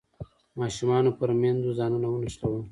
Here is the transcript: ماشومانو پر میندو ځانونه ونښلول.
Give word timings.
ماشومانو 0.59 1.09
پر 1.19 1.29
میندو 1.41 1.69
ځانونه 1.79 2.07
ونښلول. 2.09 2.63